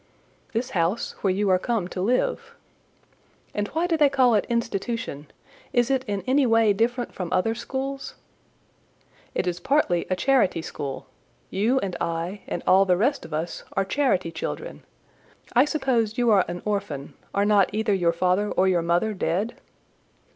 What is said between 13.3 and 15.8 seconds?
us, are charity children. I